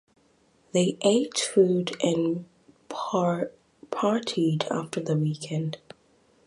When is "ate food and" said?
1.01-2.45